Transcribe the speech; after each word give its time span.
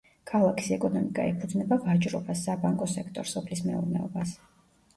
ქალაქის 0.29 0.69
ეკონომიკა 0.77 1.25
ეფუძნება 1.33 1.79
ვაჭრობას, 1.85 2.43
საბანკო 2.49 2.89
სექტორს, 2.97 3.37
სოფლის 3.39 3.65
მეურნეობას. 3.71 4.37